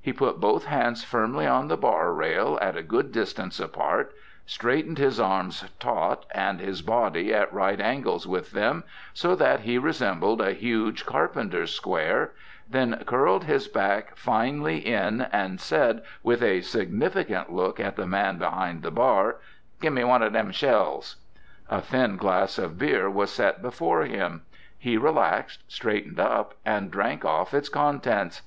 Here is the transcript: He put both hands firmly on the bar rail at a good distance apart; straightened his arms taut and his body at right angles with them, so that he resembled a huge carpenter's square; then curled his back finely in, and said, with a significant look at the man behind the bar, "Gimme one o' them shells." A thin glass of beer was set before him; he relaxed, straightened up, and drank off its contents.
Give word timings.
He 0.00 0.12
put 0.12 0.38
both 0.38 0.66
hands 0.66 1.02
firmly 1.02 1.48
on 1.48 1.66
the 1.66 1.76
bar 1.76 2.12
rail 2.12 2.56
at 2.62 2.76
a 2.76 2.82
good 2.84 3.10
distance 3.10 3.58
apart; 3.58 4.14
straightened 4.46 4.98
his 4.98 5.18
arms 5.18 5.64
taut 5.80 6.26
and 6.32 6.60
his 6.60 6.80
body 6.80 7.34
at 7.34 7.52
right 7.52 7.80
angles 7.80 8.24
with 8.24 8.52
them, 8.52 8.84
so 9.12 9.34
that 9.34 9.62
he 9.62 9.76
resembled 9.76 10.40
a 10.40 10.52
huge 10.52 11.04
carpenter's 11.04 11.74
square; 11.74 12.34
then 12.70 13.02
curled 13.04 13.42
his 13.46 13.66
back 13.66 14.14
finely 14.14 14.76
in, 14.78 15.22
and 15.32 15.60
said, 15.60 16.02
with 16.22 16.40
a 16.40 16.60
significant 16.60 17.52
look 17.52 17.80
at 17.80 17.96
the 17.96 18.06
man 18.06 18.38
behind 18.38 18.84
the 18.84 18.92
bar, 18.92 19.38
"Gimme 19.80 20.04
one 20.04 20.22
o' 20.22 20.28
them 20.30 20.52
shells." 20.52 21.16
A 21.68 21.80
thin 21.82 22.16
glass 22.16 22.58
of 22.60 22.78
beer 22.78 23.10
was 23.10 23.32
set 23.32 23.60
before 23.60 24.04
him; 24.04 24.42
he 24.78 24.96
relaxed, 24.96 25.64
straightened 25.66 26.20
up, 26.20 26.54
and 26.64 26.92
drank 26.92 27.24
off 27.24 27.52
its 27.52 27.68
contents. 27.68 28.42